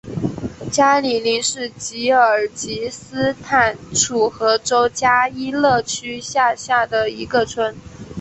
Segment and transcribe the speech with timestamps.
[0.71, 7.75] 加里宁是吉尔吉斯斯坦楚河州加依勒区下辖的一个村。